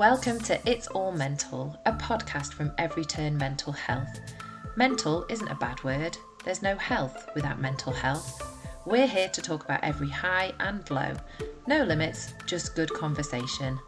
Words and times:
Welcome 0.00 0.40
to 0.44 0.58
It's 0.66 0.86
All 0.86 1.12
Mental, 1.12 1.78
a 1.84 1.92
podcast 1.92 2.54
from 2.54 2.72
Everyturn 2.78 3.36
Mental 3.36 3.70
Health. 3.70 4.08
Mental 4.74 5.26
isn't 5.28 5.48
a 5.48 5.54
bad 5.56 5.84
word, 5.84 6.16
there's 6.42 6.62
no 6.62 6.74
health 6.76 7.28
without 7.34 7.60
mental 7.60 7.92
health. 7.92 8.40
We're 8.86 9.06
here 9.06 9.28
to 9.28 9.42
talk 9.42 9.62
about 9.62 9.84
every 9.84 10.08
high 10.08 10.54
and 10.58 10.90
low. 10.90 11.12
No 11.66 11.84
limits, 11.84 12.32
just 12.46 12.74
good 12.74 12.88
conversation. 12.94 13.78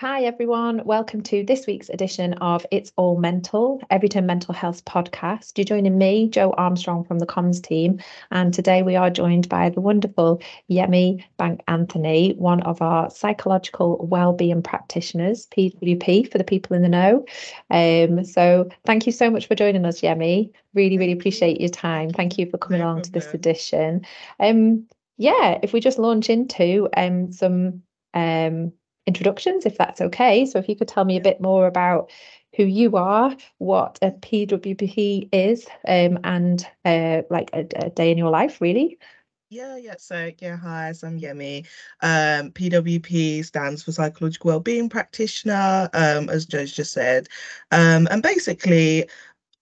Hi, 0.00 0.22
everyone. 0.22 0.84
Welcome 0.84 1.22
to 1.24 1.42
this 1.42 1.66
week's 1.66 1.88
edition 1.88 2.34
of 2.34 2.64
It's 2.70 2.92
All 2.94 3.18
Mental, 3.18 3.82
Everyturn 3.90 4.26
Mental 4.26 4.54
Health 4.54 4.84
podcast. 4.84 5.58
You're 5.58 5.64
joining 5.64 5.98
me, 5.98 6.28
Jo 6.28 6.52
Armstrong 6.52 7.02
from 7.02 7.18
the 7.18 7.26
comms 7.26 7.60
team. 7.60 7.98
And 8.30 8.54
today 8.54 8.84
we 8.84 8.94
are 8.94 9.10
joined 9.10 9.48
by 9.48 9.70
the 9.70 9.80
wonderful 9.80 10.40
Yemi 10.70 11.24
Bank 11.36 11.62
Anthony, 11.66 12.34
one 12.38 12.62
of 12.62 12.80
our 12.80 13.10
psychological 13.10 14.06
wellbeing 14.06 14.62
practitioners, 14.62 15.48
PWP 15.48 16.30
for 16.30 16.38
the 16.38 16.44
people 16.44 16.76
in 16.76 16.82
the 16.82 16.88
know. 16.88 17.26
Um, 17.68 18.24
so 18.24 18.68
thank 18.86 19.04
you 19.04 19.10
so 19.10 19.32
much 19.32 19.48
for 19.48 19.56
joining 19.56 19.84
us, 19.84 20.00
Yemi. 20.00 20.52
Really, 20.74 20.96
really 20.96 21.10
appreciate 21.10 21.60
your 21.60 21.70
time. 21.70 22.10
Thank 22.10 22.38
you 22.38 22.48
for 22.48 22.58
coming 22.58 22.82
along 22.82 23.02
to 23.02 23.10
this 23.10 23.34
edition. 23.34 24.06
Um, 24.38 24.86
yeah, 25.16 25.58
if 25.60 25.72
we 25.72 25.80
just 25.80 25.98
launch 25.98 26.30
into 26.30 26.88
um, 26.96 27.32
some 27.32 27.82
um, 28.14 28.72
introductions, 29.08 29.66
if 29.66 29.76
that's 29.76 30.00
okay. 30.00 30.46
So 30.46 30.58
if 30.58 30.68
you 30.68 30.76
could 30.76 30.86
tell 30.86 31.04
me 31.04 31.16
a 31.16 31.22
bit 31.22 31.40
more 31.40 31.66
about 31.66 32.10
who 32.56 32.64
you 32.64 32.96
are, 32.96 33.34
what 33.58 33.98
a 34.02 34.10
PWP 34.12 35.30
is, 35.32 35.66
um, 35.86 36.18
and 36.22 36.64
uh, 36.84 37.22
like 37.30 37.50
a, 37.52 37.66
a, 37.76 37.90
day 37.90 38.12
in 38.12 38.18
your 38.18 38.30
life, 38.30 38.60
really. 38.60 38.98
Yeah, 39.50 39.76
yeah. 39.78 39.94
So 39.98 40.30
yeah, 40.38 40.56
hi, 40.56 40.92
so 40.92 41.08
I'm 41.08 41.18
Yemi. 41.18 41.66
Um, 42.02 42.52
PWP 42.52 43.44
stands 43.44 43.82
for 43.82 43.92
Psychological 43.92 44.48
Wellbeing 44.48 44.90
Practitioner, 44.90 45.88
um, 45.94 46.28
as 46.28 46.44
Jo's 46.44 46.72
just 46.72 46.92
said. 46.92 47.28
Um, 47.70 48.06
and 48.10 48.22
basically, 48.22 49.08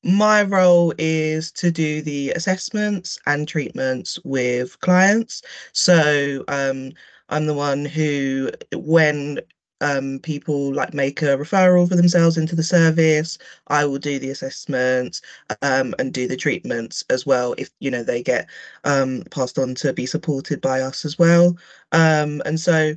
my 0.02 0.42
role 0.42 0.92
is 0.98 1.52
to 1.52 1.70
do 1.70 2.02
the 2.02 2.30
assessments 2.30 3.18
and 3.26 3.46
treatments 3.46 4.18
with 4.24 4.78
clients. 4.80 5.42
So 5.72 6.44
um, 6.48 6.92
I'm 7.28 7.46
the 7.46 7.54
one 7.54 7.84
who, 7.84 8.50
when 8.74 9.40
um, 9.80 10.20
people 10.20 10.72
like 10.72 10.94
make 10.94 11.22
a 11.22 11.36
referral 11.36 11.88
for 11.88 11.96
themselves 11.96 12.38
into 12.38 12.56
the 12.56 12.62
service, 12.62 13.38
I 13.68 13.84
will 13.84 13.98
do 13.98 14.18
the 14.18 14.30
assessments 14.30 15.20
um, 15.62 15.94
and 15.98 16.12
do 16.12 16.26
the 16.28 16.36
treatments 16.36 17.04
as 17.10 17.26
well 17.26 17.54
if 17.58 17.70
you 17.80 17.90
know 17.90 18.02
they 18.02 18.22
get 18.22 18.48
um, 18.84 19.22
passed 19.30 19.58
on 19.58 19.74
to 19.76 19.92
be 19.92 20.06
supported 20.06 20.60
by 20.60 20.80
us 20.80 21.04
as 21.04 21.18
well. 21.18 21.56
Um, 21.92 22.42
and 22.46 22.58
so 22.58 22.94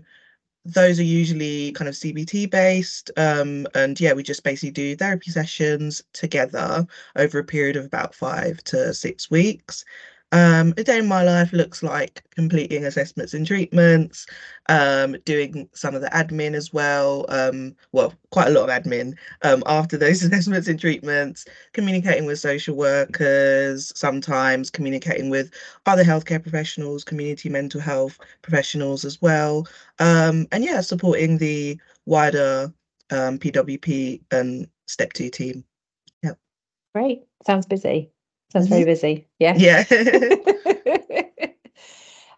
those 0.66 1.00
are 1.00 1.04
usually 1.04 1.72
kind 1.74 1.88
of 1.88 1.96
CBT 1.96 2.50
based. 2.50 3.12
Um, 3.18 3.68
and 3.76 4.00
yeah, 4.00 4.14
we 4.14 4.24
just 4.24 4.44
basically 4.44 4.72
do 4.72 4.96
therapy 4.96 5.32
sessions 5.32 6.04
together 6.14 6.86
over 7.16 7.40
a 7.40 7.44
period 7.44 7.76
of 7.76 7.86
about 7.86 8.14
five 8.14 8.64
to 8.66 8.94
six 8.94 9.32
weeks. 9.32 9.86
Um, 10.32 10.76
a 10.78 10.84
day 10.84 11.00
in 11.00 11.08
my 11.08 11.24
life 11.24 11.52
looks 11.54 11.82
like 11.82 12.24
completing 12.36 12.86
assessments 12.86 13.34
and 13.34 13.48
treatments, 13.48 14.28
um, 14.68 15.18
doing 15.26 15.68
some 15.74 15.96
of 15.96 16.02
the 16.02 16.10
admin 16.10 16.54
as 16.54 16.72
well. 16.72 17.26
Um, 17.30 17.76
well, 17.94 18.14
quite 18.30 18.48
a 18.48 18.52
lot 18.52 18.70
of 18.70 18.84
admin 18.84 19.18
um, 19.42 19.64
after 19.66 19.98
those 19.98 20.22
assessments 20.24 20.68
and 20.68 20.80
treatments, 20.80 21.46
communicating 21.74 22.26
with 22.26 22.40
social 22.40 22.76
workers, 22.76 23.92
sometimes 23.96 24.70
communicating 24.70 25.32
with 25.32 25.52
other 25.88 26.04
healthcare 26.04 26.42
professionals, 26.42 27.04
community 27.04 27.50
mental 27.50 27.82
health 27.82 28.20
professionals 28.44 29.06
as 29.06 29.20
well. 29.22 29.68
Um, 29.98 30.48
and 30.52 30.64
yeah, 30.64 30.82
supporting 30.82 31.40
the 31.40 31.80
wider 32.06 32.72
um, 33.10 33.40
PWP 33.40 34.22
and 34.32 34.68
Step 34.88 35.14
2 35.14 35.30
team. 35.30 35.64
Yeah. 36.22 36.34
Great. 36.94 37.24
Sounds 37.46 37.66
busy. 37.66 38.12
Sounds 38.52 38.68
very 38.68 38.82
mm-hmm. 38.82 38.90
busy. 38.90 39.28
Yeah. 39.40 39.56
Yeah. 39.58 39.84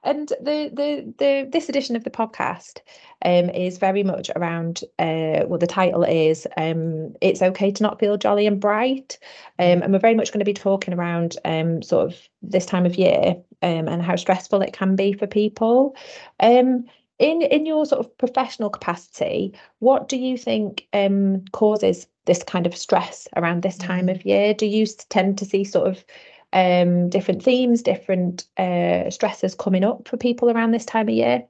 and 0.03 0.29
the 0.29 0.69
the 0.73 1.13
the 1.17 1.49
this 1.51 1.69
edition 1.69 1.95
of 1.95 2.03
the 2.03 2.09
podcast 2.09 2.79
um 3.23 3.49
is 3.49 3.77
very 3.77 4.03
much 4.03 4.31
around 4.35 4.83
uh 4.99 5.45
well 5.47 5.59
the 5.59 5.67
title 5.67 6.03
is 6.03 6.47
um 6.57 7.15
it's 7.21 7.41
okay 7.41 7.71
to 7.71 7.83
not 7.83 7.99
feel 7.99 8.17
jolly 8.17 8.47
and 8.47 8.59
bright 8.59 9.19
um 9.59 9.81
and 9.81 9.93
we're 9.93 9.99
very 9.99 10.15
much 10.15 10.31
going 10.31 10.39
to 10.39 10.45
be 10.45 10.53
talking 10.53 10.93
around 10.93 11.37
um 11.45 11.81
sort 11.81 12.07
of 12.07 12.17
this 12.41 12.65
time 12.65 12.85
of 12.85 12.95
year 12.95 13.35
um 13.61 13.87
and 13.87 14.01
how 14.01 14.15
stressful 14.15 14.61
it 14.61 14.73
can 14.73 14.95
be 14.95 15.13
for 15.13 15.27
people 15.27 15.95
um 16.39 16.85
in 17.21 17.41
in 17.41 17.65
your 17.65 17.85
sort 17.85 17.99
of 17.99 18.17
professional 18.17 18.69
capacity 18.69 19.53
what 19.79 20.09
do 20.09 20.17
you 20.17 20.37
think 20.37 20.87
um 20.93 21.43
causes 21.51 22.07
this 22.25 22.43
kind 22.43 22.65
of 22.65 22.75
stress 22.75 23.27
around 23.35 23.63
this 23.63 23.77
time 23.77 24.07
mm. 24.07 24.15
of 24.15 24.25
year? 24.25 24.53
Do 24.53 24.65
you 24.65 24.85
tend 25.09 25.37
to 25.39 25.45
see 25.45 25.63
sort 25.63 25.87
of 25.87 26.05
um 26.53 27.09
different 27.09 27.41
themes 27.43 27.81
different 27.81 28.45
uh 28.57 29.09
stresses 29.09 29.55
coming 29.55 29.83
up 29.83 30.07
for 30.07 30.17
people 30.17 30.49
around 30.49 30.71
this 30.71 30.85
time 30.85 31.07
of 31.07 31.15
year? 31.15 31.43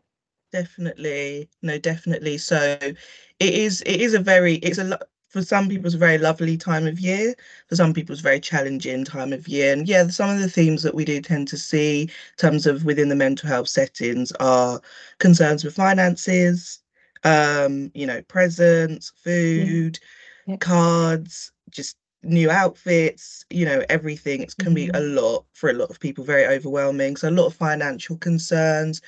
Definitely. 0.52 1.50
No 1.62 1.78
definitely. 1.78 2.38
So 2.38 2.78
it 2.82 2.96
is 3.40 3.82
it 3.82 4.02
is 4.02 4.14
a 4.14 4.20
very 4.20 4.56
it's 4.56 4.78
a 4.78 4.84
lot 4.84 5.04
for 5.32 5.42
some 5.42 5.70
people 5.70 5.86
it's 5.86 5.96
a 5.96 6.00
very 6.00 6.18
lovely 6.18 6.58
time 6.58 6.86
of 6.86 7.00
year 7.00 7.34
for 7.68 7.76
some 7.76 7.94
people 7.94 8.12
it's 8.14 8.22
a 8.22 8.24
very 8.24 8.40
challenging 8.40 9.06
time 9.06 9.32
of 9.32 9.48
year 9.48 9.74
and 9.74 9.88
yeah 9.88 10.06
some 10.08 10.30
of 10.30 10.40
the 10.40 10.50
themes 10.50 10.84
that 10.84 10.94
we 10.94 11.06
do 11.06 11.22
tend 11.22 11.48
to 11.48 11.58
see 11.58 12.04
in 12.04 12.10
terms 12.38 12.68
of 12.68 12.84
within 12.84 13.10
the 13.10 13.16
mental 13.16 13.48
health 13.48 13.70
settings 13.70 14.32
are 14.34 14.80
concerns 15.20 15.64
with 15.64 15.74
finances 15.74 16.80
um 17.24 17.90
you 17.94 18.06
know 18.06 18.22
presents 18.24 19.12
food 19.16 19.98
yeah. 20.46 20.54
Yeah. 20.54 20.58
cards 20.58 21.52
just 21.70 21.98
new 22.24 22.52
outfits 22.52 23.46
you 23.50 23.66
know 23.66 23.84
everything 23.90 24.42
it 24.42 24.56
can 24.58 24.74
be 24.74 24.90
a 24.90 24.92
mm-hmm. 24.92 25.16
lot 25.16 25.46
for 25.54 25.70
a 25.70 25.74
lot 25.74 25.90
of 25.90 26.00
people 26.00 26.24
very 26.24 26.46
overwhelming 26.46 27.16
so 27.16 27.30
a 27.30 27.32
lot 27.32 27.48
of 27.48 27.56
financial 27.56 28.18
concerns 28.18 29.02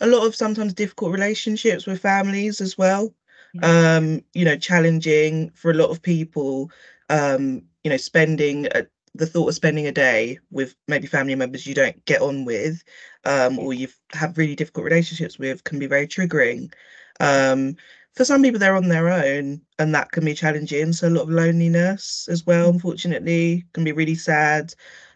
a 0.00 0.06
lot 0.06 0.26
of 0.26 0.34
sometimes 0.34 0.74
difficult 0.74 1.12
relationships 1.12 1.86
with 1.86 2.00
families 2.00 2.60
as 2.60 2.76
well 2.76 3.14
um 3.62 4.22
you 4.34 4.44
know 4.44 4.56
challenging 4.56 5.50
for 5.50 5.70
a 5.70 5.74
lot 5.74 5.90
of 5.90 6.02
people 6.02 6.70
um 7.10 7.62
you 7.84 7.90
know 7.90 7.96
spending 7.96 8.66
a, 8.74 8.86
the 9.14 9.26
thought 9.26 9.48
of 9.48 9.54
spending 9.54 9.86
a 9.86 9.92
day 9.92 10.38
with 10.50 10.74
maybe 10.86 11.06
family 11.06 11.34
members 11.34 11.66
you 11.66 11.74
don't 11.74 12.04
get 12.04 12.20
on 12.20 12.44
with 12.44 12.82
um 13.24 13.58
or 13.58 13.72
you've 13.72 13.98
really 14.36 14.54
difficult 14.54 14.84
relationships 14.84 15.38
with 15.38 15.64
can 15.64 15.78
be 15.78 15.86
very 15.86 16.06
triggering. 16.06 16.72
Um 17.20 17.76
for 18.14 18.24
some 18.24 18.42
people 18.42 18.58
they're 18.58 18.76
on 18.76 18.88
their 18.88 19.08
own 19.08 19.60
and 19.78 19.94
that 19.94 20.10
can 20.12 20.24
be 20.24 20.34
challenging. 20.34 20.92
So 20.92 21.08
a 21.08 21.10
lot 21.10 21.22
of 21.22 21.30
loneliness 21.30 22.28
as 22.30 22.46
well 22.46 22.68
mm. 22.68 22.74
unfortunately 22.74 23.64
can 23.72 23.84
be 23.84 23.92
really 23.92 24.14
sad. 24.14 24.74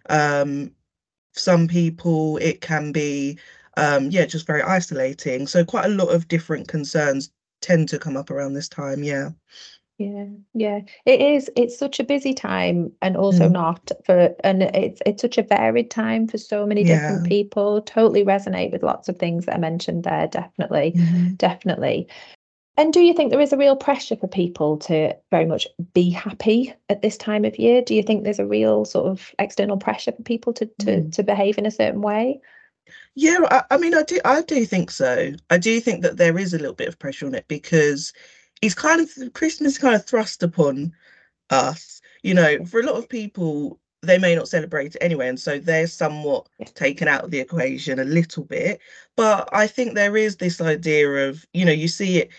Um 0.09 0.73
some 1.35 1.69
people 1.69 2.39
it 2.39 2.61
can 2.61 2.93
be 2.93 3.39
um 3.77 4.11
yeah 4.11 4.27
just 4.27 4.47
very 4.47 4.63
isolating. 4.63 5.47
So 5.47 5.65
quite 5.65 5.87
a 5.87 5.95
lot 5.95 6.09
of 6.09 6.29
different 6.29 6.69
concerns 6.69 7.31
tend 7.63 7.89
to 7.89 7.99
come 7.99 8.17
up 8.17 8.31
around 8.31 8.53
this 8.53 8.69
time 8.69 9.03
yeah. 9.03 9.31
Yeah 9.99 10.27
yeah. 10.55 10.81
It 11.07 11.21
is 11.21 11.51
it's 11.57 11.79
such 11.79 12.01
a 12.01 12.05
busy 12.05 12.35
time 12.35 12.93
and 13.01 13.17
also 13.17 13.49
mm. 13.49 13.53
not 13.53 13.91
for 14.05 14.35
and 14.43 14.63
it's 14.63 15.01
it's 15.07 15.23
such 15.23 15.39
a 15.39 15.43
varied 15.43 15.91
time 15.91 16.27
for 16.27 16.39
so 16.39 16.67
many 16.67 16.83
different 16.83 17.27
people. 17.27 17.83
Totally 17.83 18.25
resonate 18.25 18.73
with 18.73 18.83
lots 18.83 19.09
of 19.09 19.17
things 19.17 19.47
that 19.47 19.55
i 19.55 19.59
mentioned 19.59 20.05
there 20.05 20.27
definitely 20.27 20.93
mm-hmm. 20.97 21.35
definitely. 21.35 22.09
And 22.79 22.91
do 22.91 23.01
you 23.01 23.13
think 23.13 23.31
there 23.31 23.41
is 23.41 23.53
a 23.53 23.59
real 23.59 23.77
pressure 23.77 24.17
for 24.17 24.29
people 24.29 24.79
to 24.79 25.15
very 25.31 25.45
much 25.45 25.69
be 25.93 26.09
happy 26.09 26.73
at 26.89 27.03
this 27.03 27.19
time 27.19 27.45
of 27.45 27.59
year? 27.59 27.83
Do 27.83 27.95
you 27.95 28.03
think 28.03 28.25
there's 28.25 28.39
a 28.39 28.47
real 28.47 28.87
sort 28.87 29.07
of 29.07 29.31
external 29.39 29.77
pressure 29.77 30.13
for 30.13 30.23
people 30.23 30.55
to 30.55 30.67
to, 30.81 30.87
mm. 30.87 31.13
to 31.13 31.23
behave 31.23 31.59
in 31.59 31.67
a 31.67 31.71
certain 31.71 32.01
way 32.01 32.41
yeah, 33.15 33.39
I, 33.51 33.65
I 33.73 33.77
mean, 33.79 33.95
I 33.95 34.03
do, 34.03 34.21
I 34.25 34.43
do 34.43 34.65
think 34.65 34.91
so. 34.91 35.33
I 35.51 35.59
do 35.59 35.81
think 35.81 36.03
that 36.03 36.17
there 36.17 36.39
is 36.39 36.55
a 36.55 36.59
little 36.59 36.75
bit 36.75 36.89
of 36.89 36.99
pressure 36.99 37.27
on 37.27 37.35
it 37.35 37.47
because 37.49 38.13
it's 38.63 38.75
kind 38.75 39.01
of 39.01 39.33
Christmas 39.35 39.79
kind 39.79 39.95
of 39.95 40.05
thrust 40.07 40.43
upon 40.43 40.93
us. 41.51 42.01
You 42.23 42.35
know, 42.35 42.65
for 42.67 42.81
a 42.81 42.87
lot 42.87 42.97
of 42.97 43.09
people, 43.09 43.81
they 44.03 44.19
may 44.19 44.35
not 44.35 44.49
celebrate 44.49 44.95
it 44.97 45.03
anyway, 45.03 45.29
and 45.29 45.41
so 45.41 45.59
they're 45.59 45.87
somewhat 45.87 46.49
taken 46.75 47.09
out 47.09 47.25
of 47.25 47.31
the 47.31 47.41
equation 47.41 47.99
a 47.99 48.05
little 48.05 48.45
bit. 48.45 48.81
But 49.17 49.49
I 49.53 49.67
think 49.67 49.95
there 49.95 50.17
is 50.17 50.37
this 50.37 50.61
idea 50.61 51.29
of, 51.29 51.47
you 51.53 51.65
know, 51.65 51.73
you 51.73 51.89
see 51.89 52.19
it 52.19 52.31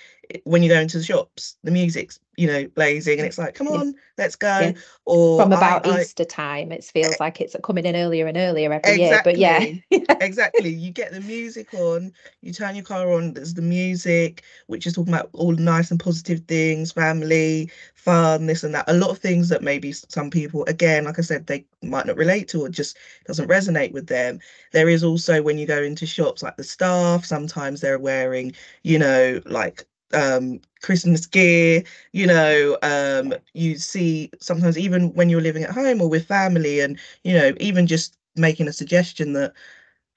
when 0.46 0.64
you 0.64 0.70
go 0.70 0.80
into 0.80 0.98
the 0.98 1.04
shops, 1.04 1.58
the 1.64 1.72
music's 1.72 2.20
you 2.38 2.48
know 2.48 2.68
blazing, 2.68 3.20
and 3.20 3.28
it's 3.28 3.38
like, 3.38 3.54
come 3.56 3.68
on, 3.68 3.94
let's 4.18 4.36
go. 4.36 4.60
Yeah. 4.60 4.74
Or 5.06 5.42
from 5.42 5.52
about 5.52 5.86
I, 5.86 6.02
Easter 6.02 6.24
I, 6.24 6.28
time, 6.28 6.72
it 6.72 6.84
feels 6.84 7.14
eh 7.14 7.18
like 7.20 7.42
it's 7.42 7.56
coming 7.64 7.86
in 7.86 7.96
earlier 7.96 8.28
and 8.28 8.38
earlier 8.38 8.72
every 8.72 9.04
exactly, 9.04 9.36
year. 9.36 9.84
But 9.90 9.90
yeah, 9.92 10.18
exactly. 10.20 10.70
You 10.70 10.92
get 10.92 11.12
the 11.12 11.22
music 11.22 11.74
on, 11.74 12.12
you 12.42 12.54
turn 12.54 12.76
your 12.76 12.84
car 12.86 13.12
on. 13.12 13.34
There's 13.34 13.54
the 13.54 13.62
music, 13.62 14.44
which 14.68 14.88
is 14.88 14.94
talking 14.94 15.14
about 15.14 15.30
all 15.34 15.52
nice 15.54 15.92
and 15.92 16.00
positive 16.00 16.42
things, 16.48 16.92
family, 16.92 17.70
fun, 17.96 18.48
this 18.48 18.64
and 18.64 18.74
that. 18.74 18.86
A 18.88 18.94
lot 18.94 19.10
of 19.10 19.20
things 19.20 19.50
that 19.50 19.62
maybe 19.62 19.92
some 19.92 20.30
people, 20.30 20.64
again, 20.66 21.04
like 21.06 21.20
I 21.20 21.22
said, 21.22 21.48
they 21.48 21.66
might 21.82 22.06
not 22.06 22.18
relate 22.18 22.48
to 22.50 22.62
or 22.62 22.70
just 22.70 22.98
doesn't 23.26 23.50
resonate 23.50 23.92
with 23.92 24.08
them. 24.08 24.40
There 24.72 24.90
is 24.90 25.04
also 25.04 25.42
when 25.42 25.58
you 25.58 25.68
go 25.68 25.82
into 25.82 26.06
shops, 26.06 26.44
like 26.44 26.58
the 26.58 26.64
staff, 26.64 27.26
sometimes 27.26 27.82
they're 27.82 28.00
wearing, 28.00 28.54
you 28.84 28.98
know, 29.00 29.42
like 29.46 29.86
um, 30.14 30.60
Christmas 30.82 31.26
gear, 31.26 31.84
you 32.12 32.28
know, 32.28 32.78
um, 32.84 33.34
you 33.54 33.78
see 33.78 34.30
sometimes 34.40 34.78
even 34.78 35.14
when 35.14 35.30
you're 35.30 35.42
living 35.42 35.64
at 35.64 35.72
home 35.72 36.02
or 36.02 36.10
with 36.10 36.28
family, 36.28 36.80
and 36.80 37.00
you 37.24 37.34
know, 37.34 37.54
even 37.60 37.88
just 37.88 38.18
making 38.36 38.68
a 38.68 38.74
suggestion 38.74 39.34
that 39.34 39.54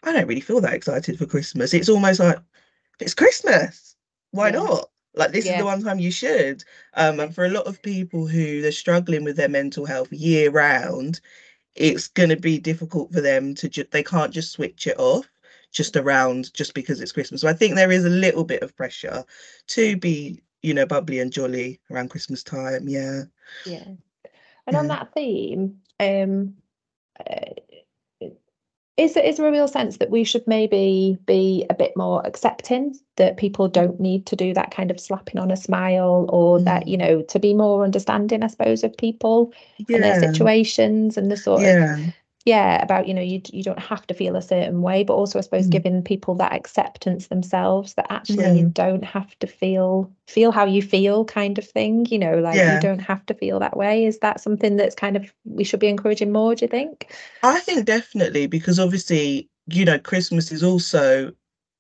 I 0.03 0.13
don't 0.13 0.27
really 0.27 0.41
feel 0.41 0.61
that 0.61 0.75
excited 0.75 1.19
for 1.19 1.27
Christmas. 1.27 1.75
It's 1.75 1.89
almost 1.89 2.21
like 2.21 2.39
it's 3.01 3.15
Christmas. 3.15 3.97
Why 4.31 4.49
yeah. 4.49 4.57
not? 4.57 4.91
Like 5.15 5.33
this 5.33 5.47
yeah. 5.47 5.53
is 5.53 5.59
the 5.59 5.65
one 5.65 5.83
time 5.83 5.99
you 5.99 6.11
should. 6.11 6.63
Um, 6.95 7.21
and 7.21 7.35
for 7.35 7.47
a 7.47 7.51
lot 7.51 7.67
of 7.67 7.83
people 7.83 8.27
who 8.27 8.61
they're 8.61 8.73
struggling 8.73 9.25
with 9.25 9.37
their 9.37 9.49
mental 9.49 9.87
health 9.87 10.13
year 10.13 10.51
round, 10.51 11.21
it's 11.75 12.09
going 12.09 12.29
to 12.29 12.37
be 12.37 12.59
difficult 12.59 13.13
for 13.13 13.21
them 13.21 13.55
to 13.55 13.69
just 13.69 13.91
they 13.91 14.03
can't 14.03 14.33
just 14.33 14.53
switch 14.53 14.87
it 14.87 14.99
off 14.99 15.29
just 15.77 15.95
around 15.95 16.53
just 16.55 16.73
because 16.73 17.03
it's 17.03 17.13
Christmas. 17.13 17.43
So 17.43 17.49
I 17.49 17.53
think 17.53 17.75
there 17.75 17.93
is 17.93 18.07
a 18.07 18.11
little 18.11 18.45
bit 18.45 18.63
of 18.63 18.75
pressure 18.75 19.25
to 19.69 19.97
be, 19.99 20.43
you 20.63 20.73
know, 20.73 20.87
bubbly 20.87 21.21
and 21.21 21.31
jolly 21.31 21.79
around 21.91 22.09
Christmas 22.09 22.43
time. 22.43 22.89
Yeah. 22.89 23.25
Yeah. 23.67 23.85
And 23.85 24.73
yeah. 24.73 24.79
on 24.79 24.87
that 24.89 25.13
theme, 25.13 25.77
um, 26.01 26.55
uh, 27.21 27.51
is 28.97 29.13
there, 29.13 29.25
is 29.25 29.37
there 29.37 29.47
a 29.47 29.53
real 29.53 29.69
sense 29.69 29.99
that 29.99 30.09
we 30.09 30.25
should 30.25 30.47
maybe 30.47 31.19
be 31.27 31.67
a 31.69 31.75
bit 31.75 31.95
more 31.95 32.27
accepting 32.27 32.99
that 33.17 33.37
people 33.37 33.69
don't 33.69 34.01
need 34.01 34.25
to 34.25 34.37
do 34.37 34.55
that 34.55 34.71
kind 34.71 34.91
of 34.91 34.99
slapping 34.99 35.39
on 35.39 35.51
a 35.51 35.57
smile 35.59 36.25
or 36.31 36.59
mm. 36.59 36.65
that 36.65 36.89
you 36.89 36.97
know 36.97 37.21
to 37.21 37.39
be 37.39 37.53
more 37.53 37.85
understanding 37.85 38.43
i 38.43 38.47
suppose 38.47 38.83
of 38.83 38.97
people 38.97 39.53
yeah. 39.87 39.97
and 39.97 40.05
their 40.05 40.21
situations 40.21 41.19
and 41.19 41.31
the 41.31 41.37
sort 41.37 41.61
yeah. 41.61 41.99
of 41.99 42.15
yeah 42.47 42.81
about 42.81 43.09
you 43.09 43.13
know 43.13 43.21
you 43.21 43.43
you 43.53 43.63
don't 43.63 43.81
have 43.81 44.07
to 44.07 44.15
feel 44.15 44.37
a 44.37 44.41
certain 44.41 44.81
way 44.81 45.03
but 45.03 45.15
also 45.15 45.39
i 45.39 45.43
suppose 45.43 45.67
mm. 45.67 45.71
giving 45.71 46.03
people 46.03 46.35
that 46.37 46.53
acceptance 46.53 47.27
themselves 47.27 47.95
that 47.95 48.07
actually 48.09 48.45
yeah. 48.45 48.53
you 48.53 48.69
don't 48.69 49.05
have 49.05 49.37
to 49.41 49.49
feel 49.49 50.11
feel 50.29 50.53
how 50.53 50.65
you 50.65 50.81
feel 50.81 51.25
kind 51.25 51.59
of 51.59 51.69
thing 51.69 52.07
you 52.09 52.19
know 52.19 52.39
like 52.39 52.57
yeah. 52.57 52.77
you 52.77 52.81
don't 52.81 53.01
have 53.01 53.27
to 53.27 53.35
feel 53.35 53.59
that 53.59 53.77
way 53.77 54.05
is 54.05 54.21
that 54.21 54.41
something 54.41 54.77
that's 54.77 54.95
kind 54.95 55.17
of 55.17 55.31
we 55.45 55.65
should 55.65 55.81
be 55.81 55.89
encouraging 55.89 56.33
more 56.33 56.55
do 56.55 56.65
you 56.65 56.69
think 56.69 57.13
i 57.43 57.59
think 57.61 57.85
definitely 57.85 58.47
because 58.47 58.79
obviously 58.79 59.51
you 59.67 59.85
know 59.85 59.99
christmas 59.99 60.53
is 60.53 60.63
also 60.63 61.33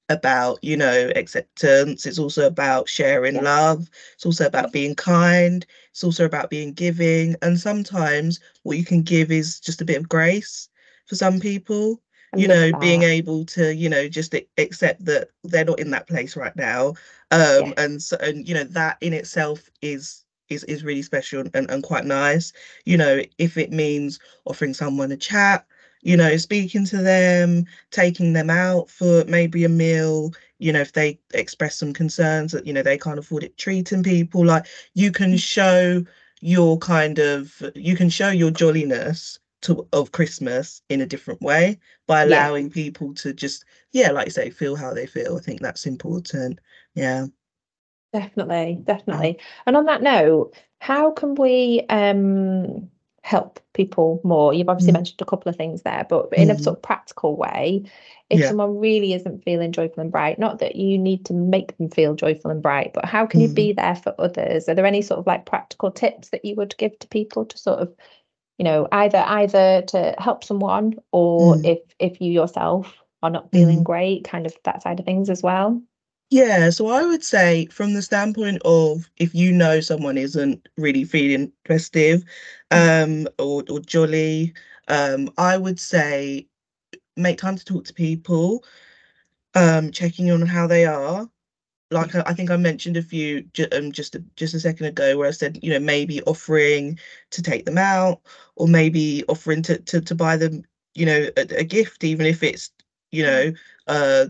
about 0.09 0.59
you 0.63 0.77
know 0.77 1.11
acceptance 1.17 2.07
it's 2.07 2.19
also 2.19 2.47
about 2.47 2.89
sharing 2.89 3.43
love 3.43 3.91
it's 4.15 4.25
also 4.25 4.47
about 4.47 4.73
being 4.73 4.95
kind 4.95 5.67
it's 5.91 6.05
also 6.05 6.25
about 6.25 6.49
being 6.49 6.73
giving 6.73 7.35
and 7.43 7.59
sometimes 7.59 8.39
what 8.63 8.77
you 8.77 8.85
can 8.85 9.03
give 9.03 9.33
is 9.33 9.59
just 9.59 9.81
a 9.81 9.85
bit 9.85 9.97
of 9.97 10.09
grace 10.09 10.69
for 11.07 11.17
some 11.17 11.41
people 11.41 12.01
you 12.37 12.47
know 12.47 12.71
that. 12.71 12.81
being 12.81 13.03
able 13.03 13.45
to 13.45 13.75
you 13.75 13.89
know 13.89 14.09
just 14.09 14.35
accept 14.59 15.05
that 15.05 15.29
they're 15.45 15.65
not 15.65 15.81
in 15.81 15.91
that 15.91 16.07
place 16.07 16.37
right 16.37 16.55
now 16.57 16.89
um 17.31 17.67
yeah. 17.67 17.73
and 17.79 18.03
so 18.03 18.17
and 18.21 18.49
you 18.49 18.55
know 18.55 18.65
that 18.65 18.97
in 19.01 19.13
itself 19.13 19.69
is 19.83 20.25
is 20.49 20.63
is 20.65 20.85
really 20.85 21.03
special 21.03 21.45
and, 21.55 21.71
and 21.71 21.83
quite 21.83 22.05
nice 22.05 22.53
you 22.85 22.97
know 22.97 23.21
if 23.39 23.57
it 23.57 23.73
means 23.73 24.21
offering 24.45 24.75
someone 24.75 25.11
a 25.11 25.17
chat 25.17 25.67
you 26.07 26.17
know, 26.17 26.37
speaking 26.37 26.85
to 26.85 26.99
them, 26.99 27.65
taking 27.91 28.33
them 28.33 28.49
out 28.49 28.89
for 28.89 29.25
maybe 29.25 29.65
a 29.65 29.69
meal, 29.69 30.33
you 30.61 30.73
know, 30.73 30.81
if 30.81 30.93
they 30.93 31.19
express 31.35 31.75
some 31.75 31.93
concerns 31.93 32.53
that, 32.53 32.65
you 32.65 32.73
know, 32.73 32.83
they 32.83 32.97
can't 32.97 33.19
afford 33.19 33.43
it, 33.43 33.59
treating 33.59 34.05
people 34.05 34.45
like 34.45 34.67
you 34.95 35.11
can 35.11 35.33
mm. 35.33 35.43
show 35.43 36.05
your 36.41 36.79
kind 36.79 37.19
of, 37.19 37.61
you 37.75 37.97
can 37.97 38.09
show 38.09 38.31
your 38.31 38.53
jolliness 38.53 39.41
to, 39.63 39.85
of 39.93 40.13
Christmas 40.13 40.81
in 40.89 41.01
a 41.01 41.07
different 41.07 41.43
way 41.43 41.77
by 42.07 42.23
allowing 42.23 42.69
yeah. 42.69 42.75
people 42.75 43.13
to 43.15 43.33
just, 43.33 43.65
yeah, 43.91 44.13
like 44.13 44.27
you 44.27 44.31
say, 44.31 44.51
feel 44.51 44.77
how 44.77 44.95
they 44.95 45.07
feel. 45.07 45.37
I 45.37 45.41
think 45.41 45.61
that's 45.61 45.87
important. 45.87 46.61
Yeah. 46.95 47.27
Definitely, 48.13 48.79
definitely. 48.85 49.41
And 49.67 49.77
on 49.77 49.87
that 49.87 50.03
note, 50.03 50.55
how 50.79 51.11
can 51.11 51.35
we 51.35 51.85
um 51.89 52.91
help 53.27 53.59
people 53.75 54.21
more 54.23 54.55
you've 54.55 54.69
obviously 54.69 54.93
mm. 54.93 54.99
mentioned 54.99 55.21
a 55.21 55.25
couple 55.25 55.51
of 55.51 55.57
things 55.57 55.83
there 55.83 56.07
but 56.09 56.29
in 56.33 56.47
mm. 56.47 56.53
a 56.53 56.63
sort 56.63 56.77
of 56.77 56.83
practical 56.83 57.37
way 57.37 57.83
if 58.31 58.39
yeah. 58.39 58.47
someone 58.47 58.79
really 58.79 59.15
isn't 59.15 59.43
feeling 59.43 59.73
joyful 59.73 60.01
and 60.01 60.13
bright 60.13 60.39
not 60.39 60.61
that 60.61 60.77
you 60.77 60.97
need 60.97 61.25
to 61.25 61.33
make 61.33 61.77
them 61.77 61.91
feel 61.91 62.15
joyful 62.15 62.53
and 62.53 62.63
bright 62.63 62.93
but 62.95 63.05
how 63.05 63.27
can 63.27 63.41
mm. 63.41 63.49
you 63.49 63.53
be 63.53 63.73
mm. 63.73 63.77
there 63.77 63.97
for 63.97 64.15
others 64.21 64.69
are 64.69 64.77
there 64.77 64.87
any 64.87 65.03
sort 65.03 65.19
of 65.19 65.27
like 65.27 65.45
practical 65.45 65.91
tips 65.91 66.29
that 66.29 66.45
you 66.45 66.55
would 66.55 66.77
give 66.79 66.97
to 67.01 67.09
people 67.09 67.45
to 67.45 67.59
sort 67.59 67.81
of 67.81 67.93
you 68.59 68.65
know 68.65 68.87
either 68.93 69.19
either 69.27 69.83
to 69.83 70.15
help 70.19 70.45
someone 70.45 70.95
or 71.11 71.57
mm. 71.57 71.65
if 71.65 71.81
if 71.99 72.21
you 72.21 72.31
yourself 72.31 72.97
are 73.25 73.31
not 73.31 73.51
feeling 73.51 73.81
mm. 73.81 73.85
great 73.85 74.23
kind 74.23 74.47
of 74.47 74.57
that 74.63 74.85
side 74.85 75.01
of 75.01 75.05
things 75.05 75.31
as 75.31 75.43
well 75.43 75.83
yeah, 76.31 76.71
so 76.71 76.89
I 76.89 77.05
would 77.05 77.23
say 77.25 77.67
from 77.67 77.95
the 77.95 78.03
standpoint 78.03 78.61
of 78.65 79.09
if 79.17 79.35
you 79.35 79.53
know 79.53 79.81
someone 79.81 80.19
isn't 80.19 80.69
really 80.77 81.05
feeling 81.05 81.53
festive 81.67 82.25
mm. 82.71 83.25
um 83.27 83.29
or, 83.39 83.63
or 83.71 83.81
jolly, 83.81 84.55
um, 84.89 85.31
I 85.39 85.57
would 85.59 85.79
say 85.81 86.49
make 87.17 87.39
time 87.39 87.57
to 87.57 87.65
talk 87.65 87.85
to 87.87 87.95
people, 87.95 88.65
um, 89.55 89.91
checking 89.93 90.31
on 90.31 90.43
how 90.43 90.67
they 90.67 90.87
are. 90.87 91.29
Like 91.91 92.15
I, 92.17 92.23
I 92.27 92.35
think 92.35 92.51
I 92.51 92.57
mentioned 92.57 92.97
a 92.97 93.03
few 93.03 93.43
ju- 93.55 93.69
um, 93.73 93.93
just 93.93 94.15
a, 94.17 94.25
just 94.37 94.55
a 94.55 94.61
second 94.61 94.87
ago 94.87 95.19
where 95.19 95.29
I 95.29 95.33
said, 95.33 95.61
you 95.63 95.71
know, 95.73 95.81
maybe 95.81 96.23
offering 96.25 96.99
to 97.31 97.43
take 97.43 97.65
them 97.67 97.79
out 97.79 98.23
or 98.57 98.69
maybe 98.69 99.25
offering 99.29 99.63
to 99.65 99.79
to, 99.79 100.01
to 100.01 100.15
buy 100.15 100.37
them, 100.37 100.65
you 100.95 101.07
know, 101.07 101.29
a, 101.37 101.61
a 101.61 101.65
gift, 101.65 102.05
even 102.05 102.27
if 102.27 102.43
it's, 102.43 102.71
you 103.13 103.25
mm. 103.25 103.27
know, 103.27 103.53
uh 103.89 104.27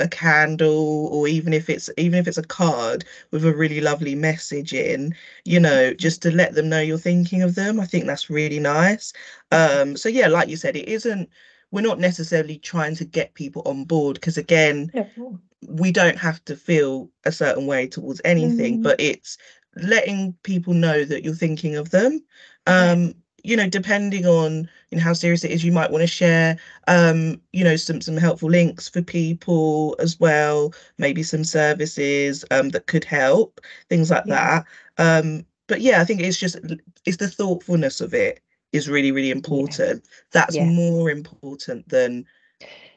a 0.00 0.08
candle 0.08 1.08
or 1.08 1.26
even 1.26 1.52
if 1.52 1.68
it's 1.68 1.90
even 1.96 2.18
if 2.18 2.28
it's 2.28 2.38
a 2.38 2.42
card 2.42 3.04
with 3.30 3.44
a 3.44 3.54
really 3.54 3.80
lovely 3.80 4.14
message 4.14 4.72
in 4.72 5.14
you 5.44 5.58
know 5.58 5.92
just 5.94 6.22
to 6.22 6.30
let 6.30 6.54
them 6.54 6.68
know 6.68 6.80
you're 6.80 6.98
thinking 6.98 7.42
of 7.42 7.54
them 7.54 7.80
i 7.80 7.84
think 7.84 8.06
that's 8.06 8.30
really 8.30 8.60
nice 8.60 9.12
um 9.50 9.96
so 9.96 10.08
yeah 10.08 10.28
like 10.28 10.48
you 10.48 10.56
said 10.56 10.76
it 10.76 10.88
isn't 10.88 11.28
we're 11.70 11.80
not 11.80 11.98
necessarily 11.98 12.58
trying 12.58 12.94
to 12.94 13.04
get 13.04 13.34
people 13.34 13.62
on 13.66 13.84
board 13.84 14.14
because 14.14 14.38
again 14.38 14.90
yeah. 14.94 15.04
we 15.68 15.90
don't 15.90 16.18
have 16.18 16.44
to 16.44 16.56
feel 16.56 17.10
a 17.24 17.32
certain 17.32 17.66
way 17.66 17.86
towards 17.86 18.20
anything 18.24 18.78
mm. 18.78 18.82
but 18.82 19.00
it's 19.00 19.36
letting 19.76 20.32
people 20.44 20.74
know 20.74 21.04
that 21.04 21.24
you're 21.24 21.34
thinking 21.34 21.76
of 21.76 21.90
them 21.90 22.20
um 22.66 23.14
you 23.48 23.56
know, 23.56 23.66
depending 23.68 24.26
on 24.26 24.68
you 24.90 24.98
know 24.98 25.02
how 25.02 25.14
serious 25.14 25.42
it 25.42 25.50
is, 25.50 25.64
you 25.64 25.72
might 25.72 25.90
want 25.90 26.02
to 26.02 26.06
share 26.06 26.58
um, 26.86 27.40
you 27.52 27.64
know, 27.64 27.76
some 27.76 28.00
some 28.02 28.16
helpful 28.16 28.50
links 28.50 28.88
for 28.88 29.00
people 29.00 29.96
as 29.98 30.20
well, 30.20 30.74
maybe 30.98 31.22
some 31.22 31.44
services 31.44 32.44
um 32.50 32.68
that 32.70 32.86
could 32.86 33.04
help, 33.04 33.60
things 33.88 34.10
like 34.10 34.24
yeah. 34.26 34.62
that. 34.98 35.24
Um, 35.24 35.46
but 35.66 35.80
yeah, 35.80 36.00
I 36.02 36.04
think 36.04 36.20
it's 36.20 36.38
just 36.38 36.56
it's 37.06 37.16
the 37.16 37.28
thoughtfulness 37.28 38.02
of 38.02 38.12
it 38.12 38.40
is 38.72 38.88
really, 38.88 39.12
really 39.12 39.30
important. 39.30 40.04
Yeah. 40.04 40.16
That's 40.32 40.56
yeah. 40.56 40.66
more 40.66 41.10
important 41.10 41.88
than 41.88 42.26